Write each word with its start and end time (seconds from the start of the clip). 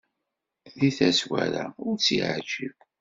Deg 0.79 0.93
tazwara, 0.97 1.65
ur 1.85 1.93
tt-yeɛjib. 1.97 2.77